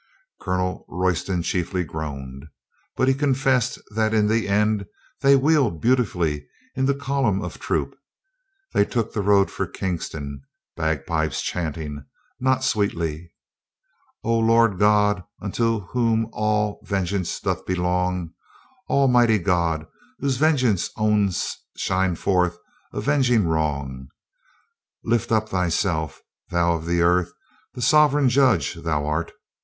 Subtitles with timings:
[0.41, 2.47] Colonel Royston chiefly groaned.
[2.95, 4.87] But he confessed that in the end
[5.19, 7.95] they wheeled beautifully into column of troop.
[8.73, 10.41] They took the road for Kingston
[10.75, 12.03] Bagpuize chanting,
[12.39, 13.31] not sweetly—
[14.23, 18.33] O, Lord God, unto Whom alone all vengeance doth belong;
[18.89, 19.85] O, mighty God,
[20.17, 22.57] Who vengeance own'st, shine forth,
[22.91, 24.07] avenging wrong;
[25.03, 27.31] Lift up Thyself, Thou of the earth
[27.75, 29.31] the sovereign Judge that art.